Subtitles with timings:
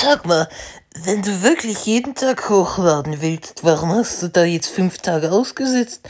[0.00, 0.48] Sag mal,
[1.02, 6.08] wenn du wirklich jeden Tag hochladen willst, warum hast du da jetzt fünf Tage ausgesetzt?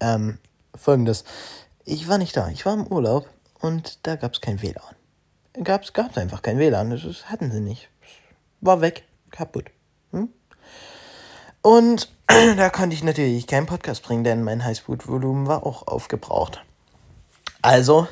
[0.00, 0.38] Ähm,
[0.74, 1.22] folgendes.
[1.84, 3.28] Ich war nicht da, ich war im Urlaub
[3.60, 4.96] und da gab's kein WLAN.
[5.62, 7.90] Gab's, gab's einfach kein WLAN, das hatten sie nicht.
[8.60, 9.66] War weg, kaputt.
[10.10, 10.30] Hm?
[11.62, 16.64] Und da konnte ich natürlich keinen Podcast bringen, denn mein Highspeed-Volumen war auch aufgebraucht.
[17.62, 18.08] Also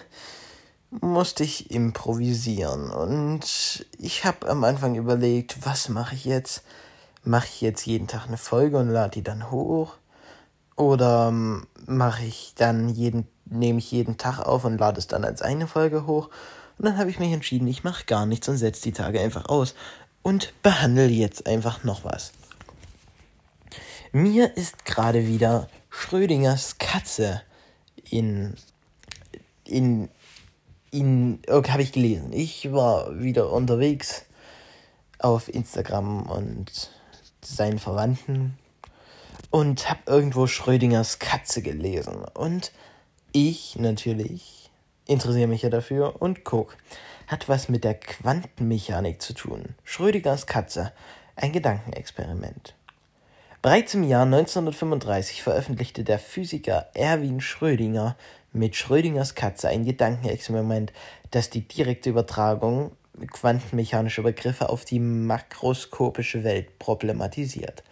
[1.01, 6.63] musste ich improvisieren und ich habe am Anfang überlegt, was mache ich jetzt?
[7.25, 9.95] Mache ich jetzt jeden Tag eine Folge und lade die dann hoch?
[10.77, 15.25] Oder ähm, mache ich dann jeden, nehme ich jeden Tag auf und lade es dann
[15.25, 16.29] als eine Folge hoch?
[16.79, 19.47] Und dann habe ich mich entschieden, ich mache gar nichts und setze die Tage einfach
[19.47, 19.75] aus
[20.23, 22.33] und behandle jetzt einfach noch was.
[24.13, 27.43] Mir ist gerade wieder Schrödingers Katze
[28.11, 28.57] in
[29.65, 30.11] in
[30.93, 32.33] in okay, habe ich gelesen.
[32.33, 34.27] Ich war wieder unterwegs
[35.19, 36.91] auf Instagram und
[37.41, 38.57] seinen Verwandten
[39.51, 42.73] und habe irgendwo Schrödingers Katze gelesen und
[43.33, 44.71] ich natürlich
[45.07, 46.77] interessiere mich ja dafür und guck.
[47.27, 49.75] Hat was mit der Quantenmechanik zu tun.
[49.85, 50.93] Schrödingers Katze,
[51.35, 52.75] ein Gedankenexperiment.
[53.63, 58.17] Bereits im Jahr 1935 veröffentlichte der Physiker Erwin Schrödinger
[58.53, 60.93] mit Schrödingers Katze ein Gedankenexperiment,
[61.31, 62.93] das die direkte Übertragung
[63.31, 67.83] quantenmechanischer Begriffe auf die makroskopische Welt problematisiert.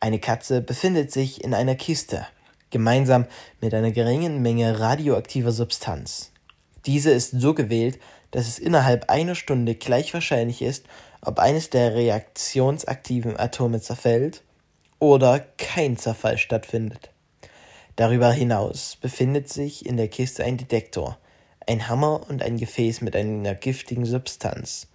[0.00, 2.26] Eine Katze befindet sich in einer Kiste,
[2.70, 3.26] gemeinsam
[3.60, 6.32] mit einer geringen Menge radioaktiver Substanz.
[6.86, 7.98] Diese ist so gewählt,
[8.30, 10.86] dass es innerhalb einer Stunde gleich wahrscheinlich ist,
[11.20, 14.42] ob eines der reaktionsaktiven Atome zerfällt
[14.98, 17.10] oder kein Zerfall stattfindet.
[18.00, 21.18] Darüber hinaus befindet sich in der Kiste ein Detektor,
[21.66, 24.86] ein Hammer und ein Gefäß mit einer giftigen Substanz.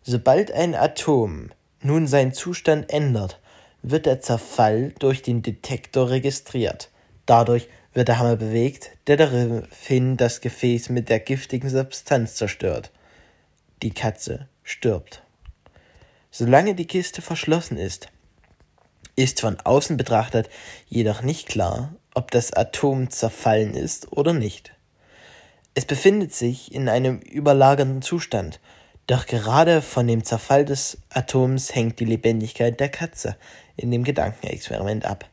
[0.00, 1.50] Sobald ein Atom
[1.82, 3.38] nun seinen Zustand ändert,
[3.82, 6.88] wird der Zerfall durch den Detektor registriert.
[7.26, 12.90] Dadurch wird der Hammer bewegt, der daraufhin das Gefäß mit der giftigen Substanz zerstört.
[13.82, 15.22] Die Katze stirbt.
[16.30, 18.08] Solange die Kiste verschlossen ist,
[19.16, 20.48] ist von außen betrachtet
[20.88, 24.72] jedoch nicht klar, ob das Atom zerfallen ist oder nicht.
[25.74, 28.60] Es befindet sich in einem überlagernden Zustand,
[29.06, 33.36] doch gerade von dem Zerfall des Atoms hängt die Lebendigkeit der Katze
[33.76, 35.28] in dem Gedankenexperiment ab.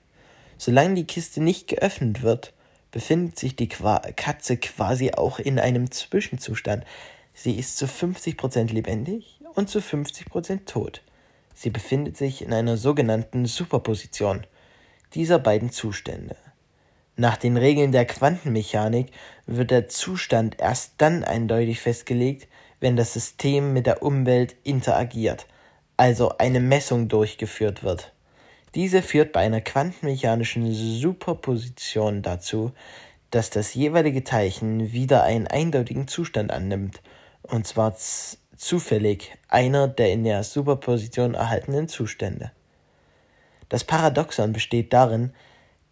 [0.57, 2.53] Solange die Kiste nicht geöffnet wird,
[2.91, 6.85] befindet sich die Qua Katze quasi auch in einem Zwischenzustand.
[7.33, 11.03] Sie ist zu 50% lebendig und zu 50% tot.
[11.59, 14.45] Sie befindet sich in einer sogenannten Superposition
[15.15, 16.35] dieser beiden Zustände.
[17.15, 19.07] Nach den Regeln der Quantenmechanik
[19.47, 22.47] wird der Zustand erst dann eindeutig festgelegt,
[22.79, 25.47] wenn das System mit der Umwelt interagiert,
[25.97, 28.13] also eine Messung durchgeführt wird.
[28.75, 32.71] Diese führt bei einer quantenmechanischen Superposition dazu,
[33.31, 37.01] dass das jeweilige Teilchen wieder einen eindeutigen Zustand annimmt,
[37.41, 37.95] und zwar
[38.57, 42.51] zufällig einer der in der Superposition erhaltenen Zustände.
[43.69, 45.33] Das Paradoxon besteht darin,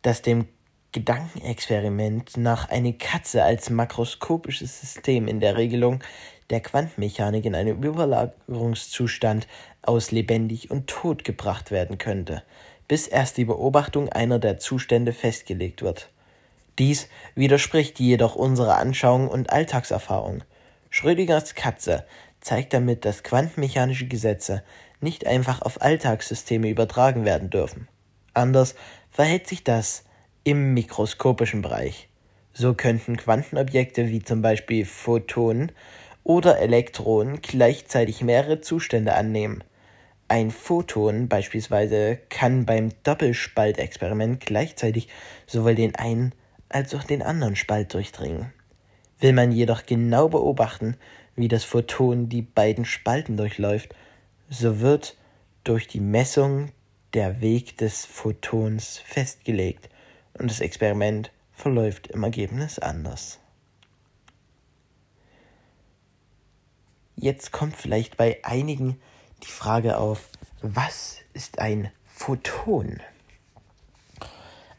[0.02, 0.48] dass dem
[0.92, 6.02] Gedankenexperiment nach eine Katze als makroskopisches System in der Regelung
[6.50, 9.48] der Quantenmechanik in einem Überlagerungszustand
[9.82, 12.44] aus lebendig und tot gebracht werden könnte,
[12.88, 16.10] bis erst die Beobachtung einer der Zustände festgelegt wird.
[16.80, 20.44] Dies widerspricht jedoch unserer Anschauung und Alltagserfahrung.
[20.90, 22.06] Schrödingers Katze
[22.46, 24.64] zeigt damit, dass quantenmechanische Gesetze
[25.02, 27.88] nicht einfach auf Alltagssysteme übertragen werden dürfen.
[28.36, 28.76] Anders
[29.10, 30.04] verhält sich das
[30.44, 32.08] im mikroskopischen Bereich.
[32.54, 35.72] So könnten Quantenobjekte wie zum Beispiel Photonen
[36.24, 39.64] oder Elektronen gleichzeitig mehrere Zustände annehmen.
[40.28, 45.08] Ein Photon beispielsweise kann beim Doppelspaltexperiment gleichzeitig
[45.48, 46.32] sowohl den einen
[46.70, 48.54] als auch den anderen Spalt durchdringen.
[49.20, 50.98] Will man jedoch genau beobachten,
[51.36, 53.94] wie das Photon die beiden Spalten durchläuft,
[54.50, 55.18] so wird
[55.64, 56.72] durch die Messung
[57.14, 59.90] der Weg des Photons festgelegt
[60.38, 63.40] und das Experiment verläuft im Ergebnis anders.
[67.16, 69.00] Jetzt kommt vielleicht bei einigen
[69.44, 70.30] die Frage auf,
[70.62, 73.02] was ist ein Photon?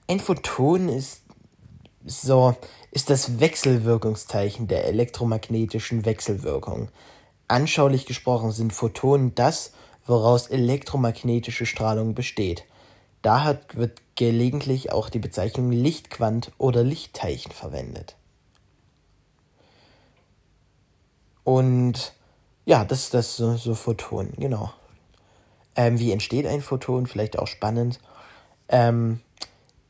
[0.06, 1.22] Ein Photon ist
[2.04, 2.54] so
[2.96, 6.88] ist das Wechselwirkungszeichen der elektromagnetischen Wechselwirkung.
[7.46, 9.72] Anschaulich gesprochen sind Photonen das,
[10.06, 12.64] woraus elektromagnetische Strahlung besteht.
[13.20, 18.16] Daher wird gelegentlich auch die Bezeichnung Lichtquant oder Lichtteilchen verwendet.
[21.44, 22.14] Und
[22.64, 24.72] Ja, das, das so, so Photon, genau.
[25.74, 27.06] Ähm, wie entsteht ein Photon?
[27.06, 28.00] Vielleicht auch spannend.
[28.70, 29.20] Ähm,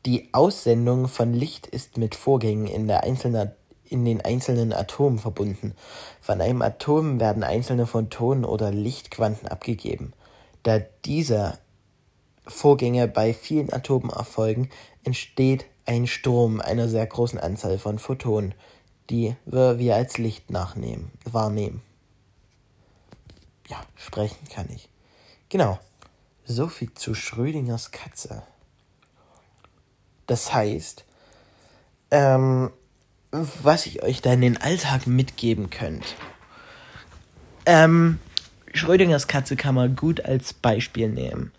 [0.07, 5.75] die Aussendung von Licht ist mit Vorgängen in, den einzelnen Atomen verbunden.
[6.21, 10.13] Von einem Atom werden einzelne Photonen oder Lichtquanten abgegeben.
[10.63, 11.59] Da diese
[12.47, 14.69] Vorgänge bei vielen Atomen erfolgen,
[15.03, 18.53] entsteht ein Strom einer sehr großen Anzahl von Photonen,
[19.09, 21.81] die wir als Licht nachnehmen, wahrnehmen.
[23.67, 24.87] Ja, sprechen kann ich.
[25.49, 25.79] Genau.
[26.45, 28.43] So viel zu Schrödingers Katze.
[30.27, 31.03] Das heißt,
[32.11, 32.71] ähm,
[33.31, 36.15] was ich euch da in den Alltag mitgeben könnt.
[37.65, 38.19] Ähm,
[38.73, 41.51] Schrödingers Katze kann man gut als Beispiel nehmen.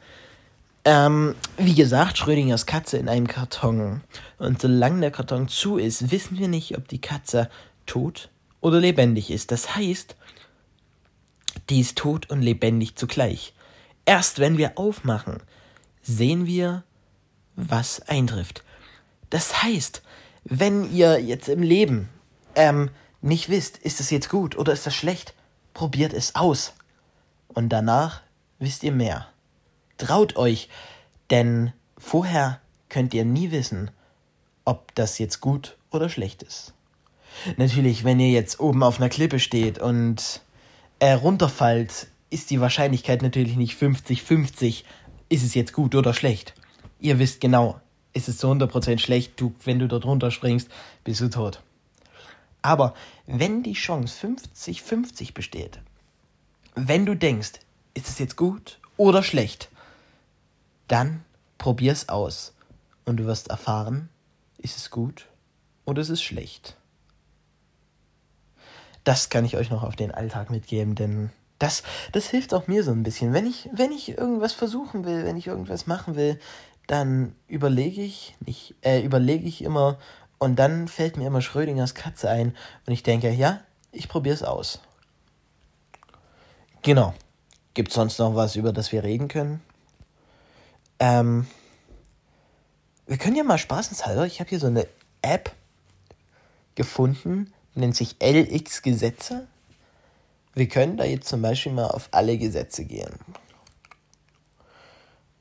[0.85, 4.03] Ähm, wie gesagt, Schrödingers Katze in einem Karton.
[4.39, 7.51] Und solange der Karton zu ist, wissen wir nicht, ob die Katze
[7.85, 8.31] tot
[8.61, 9.51] oder lebendig ist.
[9.51, 10.17] Das heißt,
[11.69, 13.53] die ist tot und lebendig zugleich.
[14.07, 15.43] Erst wenn wir aufmachen,
[16.03, 16.85] sehen wir,
[17.59, 18.63] was eintrifft.
[19.31, 20.03] Das heißt,
[20.45, 22.09] wenn ihr jetzt im Leben
[22.55, 22.91] ähm,
[23.21, 25.35] nicht wisst, ist es jetzt gut oder ist das schlecht,
[25.75, 26.73] probiert es aus.
[27.49, 28.23] Und danach
[28.59, 29.27] wisst ihr mehr.
[29.99, 30.69] Traut euch,
[31.31, 33.91] denn vorher könnt ihr nie wissen,
[34.65, 36.73] ob das jetzt gut oder schlecht ist.
[37.57, 40.41] Natürlich, wenn ihr jetzt oben auf einer Klippe steht und
[41.01, 44.85] äh, runterfallt, ist die Wahrscheinlichkeit natürlich nicht 50-50,
[45.29, 46.55] ist es jetzt gut oder schlecht.
[47.01, 47.81] Ihr wisst genau,
[48.13, 50.69] ist es zu 100% schlecht, du, wenn du dort runterspringst,
[51.05, 51.63] bist du tot.
[52.63, 52.95] Aber
[53.27, 55.81] wenn die Chance 50-50 besteht,
[56.75, 57.53] wenn du denkst,
[57.95, 59.69] ist es jetzt gut oder schlecht,
[60.89, 61.25] dann
[61.59, 62.55] probier's aus
[63.05, 64.09] und du wirst erfahren,
[64.59, 65.27] ist es gut
[65.85, 66.77] oder ist es schlecht.
[69.05, 72.85] Das kann ich euch noch auf den Alltag mitgeben, denn das, das hilft auch mir
[72.85, 73.33] so ein bisschen.
[73.33, 76.39] Wenn ich, wenn ich irgendwas versuchen will, wenn ich irgendwas machen will,
[76.89, 79.99] dann überlege ich, nicht, äh, überlege ich immer
[80.39, 82.57] und dann fällt mir immer Schrödingers Katze ein
[82.87, 83.61] und ich denke, ja,
[83.93, 84.81] ich probiere es aus.
[86.83, 87.15] Genau.
[87.75, 89.61] Gibt es sonst noch was, über das wir reden können?
[90.99, 91.47] Ähm,
[93.07, 94.89] wir können ja mal spaßenshalber, ich habe hier so eine
[95.23, 95.53] App
[96.75, 99.47] gefunden, nennt sich LX Gesetze.
[100.55, 103.13] Wir können da jetzt zum Beispiel mal auf alle Gesetze gehen.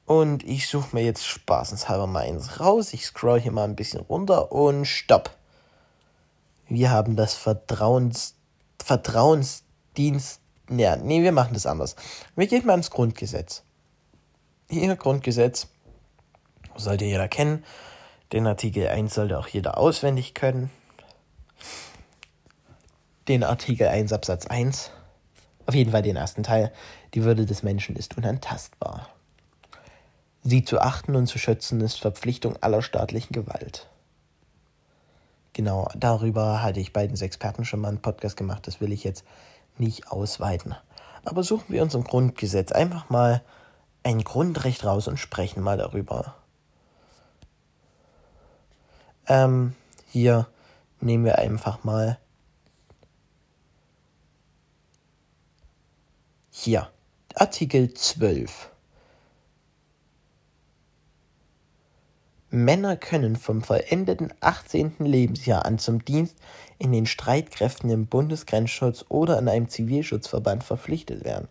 [0.08, 2.94] Und ich suche mir jetzt spaßenshalber mal eins raus.
[2.94, 5.36] Ich scroll hier mal ein bisschen runter und stopp.
[6.70, 8.36] Wir haben das Vertrauens,
[8.82, 10.40] Vertrauensdienst.
[10.70, 11.98] Ja, nee, wir machen das anders.
[12.38, 13.64] Wir gehen mal ins Grundgesetz.
[14.70, 15.68] Hier Grundgesetz
[16.78, 17.66] sollte jeder kennen.
[18.32, 20.70] Den Artikel 1 sollte auch jeder auswendig können.
[23.28, 24.90] Den Artikel 1 Absatz 1.
[25.66, 26.72] Auf jeden Fall den ersten Teil.
[27.14, 29.10] Die Würde des Menschen ist unantastbar.
[30.50, 33.90] Sie zu achten und zu schützen ist Verpflichtung aller staatlichen Gewalt.
[35.52, 39.04] Genau, darüber hatte ich bei den Experten schon mal einen Podcast gemacht, das will ich
[39.04, 39.26] jetzt
[39.78, 40.74] nicht ausweiten.
[41.26, 43.44] Aber suchen wir uns im Grundgesetz einfach mal
[44.04, 46.36] ein Grundrecht raus und sprechen mal darüber.
[49.28, 49.76] Ähm,
[50.08, 50.48] hier
[51.02, 52.20] nehmen wir einfach mal
[56.52, 56.90] hier
[57.36, 58.70] Artikel 12.
[62.50, 64.96] Männer können vom vollendeten 18.
[65.00, 66.38] Lebensjahr an zum Dienst
[66.80, 71.48] in den Streitkräften im Bundesgrenzschutz oder in einem Zivilschutzverband verpflichtet werden.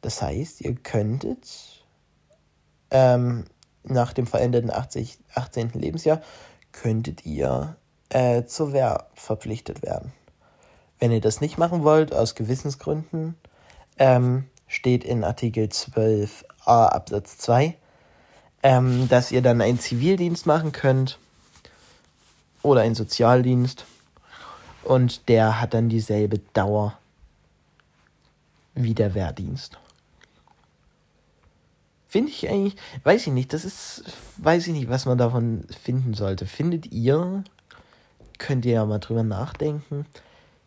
[0.00, 1.84] Das heißt, ihr könntet
[2.90, 3.44] ähm,
[3.84, 5.70] nach dem vollendeten 80, 18.
[5.74, 6.20] Lebensjahr
[6.72, 7.76] könntet ihr
[8.08, 10.12] äh, zur Wehr verpflichtet werden.
[10.98, 13.36] Wenn ihr das nicht machen wollt, aus Gewissensgründen,
[13.98, 17.76] ähm, steht in Artikel 12a Absatz 2,
[18.66, 21.20] ähm, dass ihr dann einen Zivildienst machen könnt
[22.62, 23.84] oder einen Sozialdienst
[24.82, 26.98] und der hat dann dieselbe Dauer
[28.74, 29.78] wie der Wehrdienst.
[32.08, 34.02] Finde ich eigentlich, weiß ich nicht, das ist,
[34.38, 36.44] weiß ich nicht, was man davon finden sollte.
[36.44, 37.44] Findet ihr,
[38.38, 40.06] könnt ihr ja mal drüber nachdenken,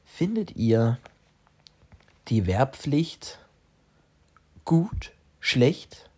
[0.05, 0.97] findet ihr
[2.29, 3.39] die Wehrpflicht
[4.63, 6.08] gut, schlecht?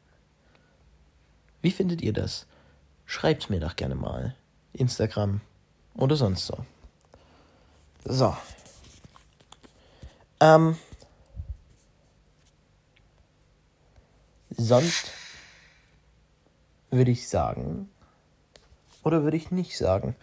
[1.62, 2.48] Wie findet ihr das?
[3.06, 4.36] Schreibt mir doch gerne mal.
[4.74, 5.42] Instagram
[5.96, 6.66] oder sonst so.
[8.06, 8.36] So.
[10.40, 10.78] Ähm.
[14.50, 15.12] Sonst
[16.90, 17.90] würde ich sagen,
[19.04, 20.16] oder würde ich nicht sagen,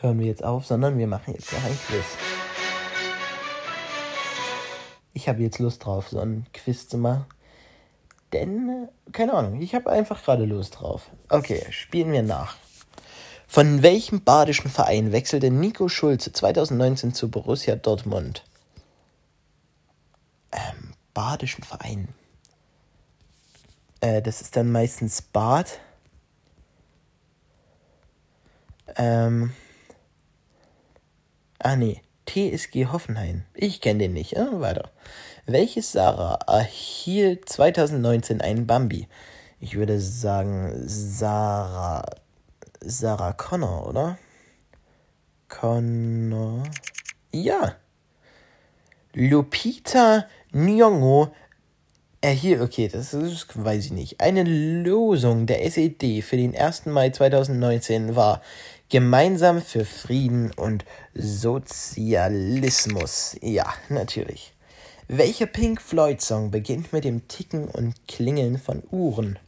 [0.00, 2.04] hören wir jetzt auf, sondern wir machen jetzt noch ein Quiz.
[5.12, 7.26] Ich habe jetzt Lust drauf, so ein Quiz zu machen.
[8.34, 11.08] Denn, keine Ahnung, ich habe einfach gerade Lust drauf.
[11.28, 12.56] Okay, spielen wir nach.
[13.46, 18.42] Von welchem badischen Verein wechselte Nico Schulze 2019 zu Borussia Dortmund?
[20.50, 22.08] Ähm, badischen Verein.
[24.00, 25.78] Äh, das ist dann meistens Bad.
[28.96, 29.52] Ähm.
[31.60, 32.02] Ah, nee.
[32.26, 33.44] TSG Hoffenheim.
[33.54, 34.32] Ich kenne den nicht.
[34.32, 34.90] Äh, weiter.
[35.46, 39.08] Welches Sarah erhielt 2019 einen Bambi?
[39.60, 42.02] Ich würde sagen Sarah.
[42.80, 44.18] Sarah Connor, oder?
[45.48, 46.62] Connor.
[47.30, 47.76] Ja.
[49.12, 51.30] Lupita Nyong'o
[52.22, 54.22] erhielt, okay, das, ist, weiß ich nicht.
[54.22, 56.86] Eine Losung der SED für den 1.
[56.86, 58.40] Mai 2019 war
[58.88, 63.36] gemeinsam für Frieden und Sozialismus.
[63.42, 64.53] Ja, natürlich.
[65.08, 69.38] Welcher Pink Floyd Song beginnt mit dem Ticken und Klingeln von Uhren?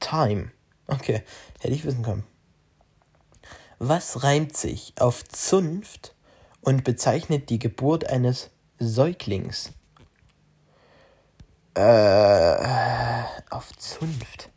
[0.00, 0.52] Time.
[0.86, 1.22] Okay,
[1.60, 2.24] hätte ich wissen können.
[3.78, 6.14] Was reimt sich auf Zunft
[6.60, 9.72] und bezeichnet die Geburt eines Säuglings?
[11.72, 14.50] Äh, auf Zunft.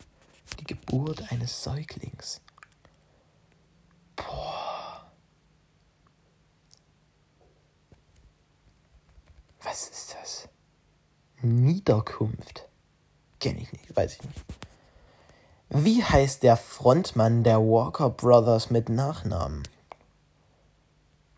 [0.60, 2.42] Die Geburt eines Säuglings.
[4.18, 4.81] Boah.
[9.64, 10.50] Was ist das?
[11.42, 12.68] Niederkunft.
[13.40, 14.46] Kenne ich nicht, weiß ich nicht.
[15.70, 19.64] Wie heißt der Frontmann der Walker Brothers mit Nachnamen?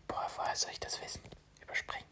[0.08, 1.20] Boah, woher soll ich das wissen?
[1.62, 2.06] Überspringen.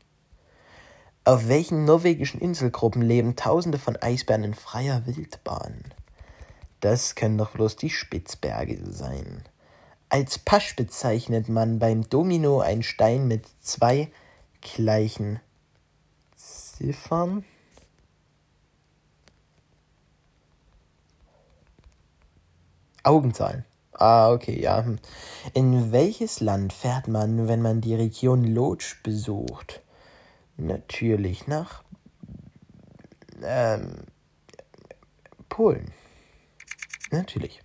[1.24, 5.92] Auf welchen norwegischen Inselgruppen leben Tausende von Eisbären in freier Wildbahn?
[6.80, 9.44] Das können doch bloß die Spitzberge sein.
[10.08, 14.12] Als Pasch bezeichnet man beim Domino einen Stein mit zwei
[14.60, 15.40] gleichen
[16.82, 17.44] Ziffern.
[23.04, 23.64] Augenzahlen.
[23.92, 24.84] Ah, okay, ja.
[24.84, 24.98] Hm.
[25.54, 29.80] In welches Land fährt man, wenn man die Region Lodz besucht?
[30.56, 31.84] Natürlich nach
[33.44, 34.04] ähm,
[35.48, 35.92] Polen.
[37.12, 37.62] Natürlich.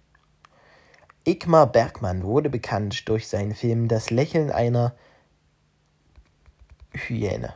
[1.26, 4.96] Igmar Bergmann wurde bekannt durch seinen Film Das Lächeln einer
[6.94, 7.56] Hyäne.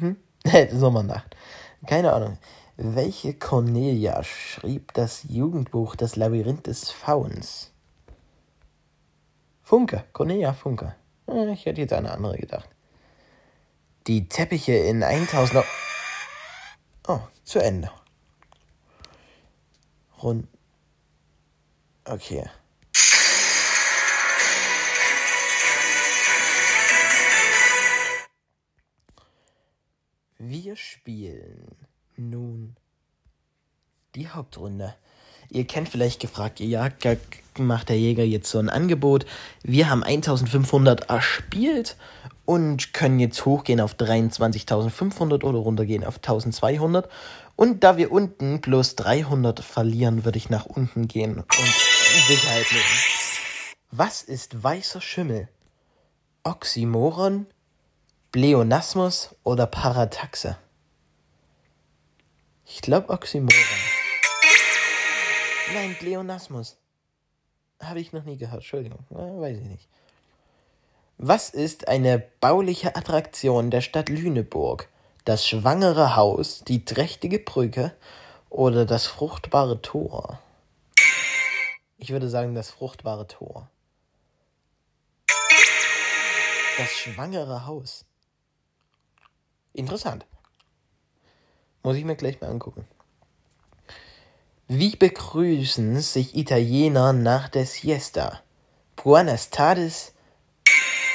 [0.00, 0.16] Hm?
[0.72, 1.36] Sommernacht.
[1.86, 2.38] Keine Ahnung.
[2.76, 7.72] Welche Cornelia schrieb das Jugendbuch Das Labyrinth des Fauns?
[9.62, 10.94] Funke, Cornelia Funke.
[11.52, 12.68] Ich hätte jetzt eine andere gedacht.
[14.06, 15.64] Die Teppiche in 1000.
[17.08, 17.90] Oh, zu Ende.
[20.22, 20.46] Rund.
[22.04, 22.48] Okay.
[30.38, 31.66] Wir spielen
[32.16, 32.76] nun
[34.14, 34.94] die Hauptrunde.
[35.48, 37.06] Ihr kennt vielleicht gefragt, ihr Jagd
[37.58, 39.24] macht der Jäger jetzt so ein Angebot.
[39.62, 41.96] Wir haben 1500 erspielt
[42.44, 47.08] und können jetzt hochgehen auf 23.500 oder runtergehen auf 1200.
[47.54, 51.46] Und da wir unten bloß 300 verlieren, würde ich nach unten gehen und
[52.28, 52.84] Sicherheit nehmen.
[53.90, 55.48] Was ist weißer Schimmel?
[56.44, 57.46] Oxymoron,
[58.32, 60.58] Pleonasmus oder Parataxe?
[62.66, 63.54] Ich glaube Oxymoron.
[65.72, 66.76] Nein, Pleonasmus.
[67.80, 68.62] Habe ich noch nie gehört.
[68.62, 69.04] Entschuldigung.
[69.10, 69.88] weiß ich nicht.
[71.18, 74.88] Was ist eine bauliche Attraktion der Stadt Lüneburg?
[75.24, 77.94] Das schwangere Haus, die trächtige Brücke
[78.50, 80.40] oder das fruchtbare Tor?
[81.96, 83.70] Ich würde sagen, das fruchtbare Tor.
[86.76, 88.04] Das schwangere Haus.
[89.76, 90.24] Interessant.
[91.82, 92.86] Muss ich mir gleich mal angucken.
[94.68, 98.40] Wie begrüßen sich Italiener nach der Siesta?
[98.96, 100.14] Buenas tardes,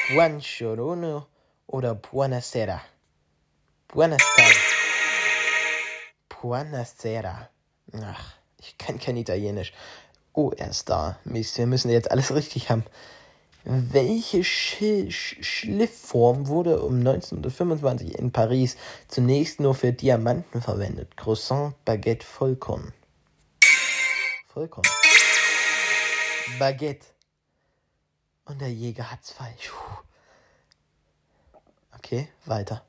[0.10, 1.26] buon giorno
[1.66, 2.82] oder buonasera?
[3.88, 4.58] Buenas tardes.
[6.30, 7.50] Buonasera.
[7.94, 9.74] Ach, ich kann kein Italienisch.
[10.34, 11.18] Oh, er ist da.
[11.24, 12.86] Mist, wir müssen jetzt alles richtig haben.
[13.64, 18.76] Welche Sch Schliffform wurde um 1925 in Paris
[19.08, 21.16] zunächst nur für Diamanten verwendet?
[21.16, 22.92] Croissant, Baguette, Vollkorn.
[24.48, 24.88] Vollkorn.
[26.58, 27.06] Baguette.
[28.46, 29.72] Und der Jäger hat's falsch.
[31.96, 32.84] Okay, weiter.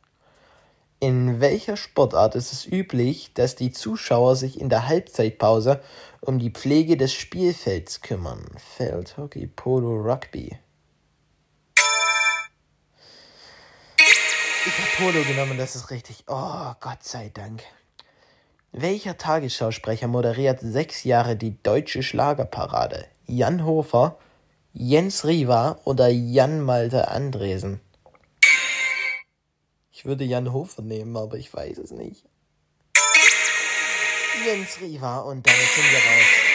[0.99, 5.83] In welcher Sportart ist es üblich, dass die Zuschauer sich in der Halbzeitpause
[6.21, 8.47] um die Pflege des Spielfelds kümmern?
[8.57, 10.57] Feldhockey, Polo, Rugby.
[14.64, 16.23] Ich habe Polo genommen, das ist richtig.
[16.28, 17.64] Oh, Gott sei Dank.
[18.71, 23.09] Welcher Tagesschausprecher moderiert sechs Jahre die deutsche Schlagerparade?
[23.26, 24.16] Jan Hofer,
[24.73, 27.81] Jens Riva oder Jan Malte Andresen?
[29.90, 32.25] Ich würde Jan Hofer nehmen, aber ich weiß es nicht.
[34.47, 36.52] Jens Riva und damit sind wir raus.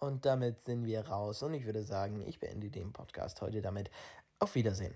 [0.00, 1.44] Und damit sind wir raus.
[1.44, 3.88] Und ich würde sagen, ich beende den Podcast heute damit.
[4.38, 4.94] Auf Wiedersehen.